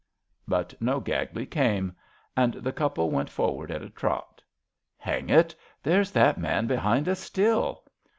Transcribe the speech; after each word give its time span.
''But 0.53 0.73
no 0.81 0.99
Gagley 0.99 1.45
came; 1.45 1.95
and 2.35 2.55
the 2.55 2.71
couple 2.71 3.11
went 3.11 3.29
forward 3.29 3.69
at 3.69 3.83
a 3.83 3.89
trot. 3.91 4.41
Hang 4.97 5.29
it 5.29 5.53
I 5.53 5.61
There's 5.83 6.09
that 6.09 6.39
man 6.39 6.65
behind 6.65 7.07
us 7.07 7.19
still." 7.19 7.83